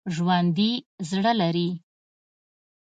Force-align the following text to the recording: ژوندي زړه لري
ژوندي 0.15 0.71
زړه 1.09 1.33
لري 1.41 1.69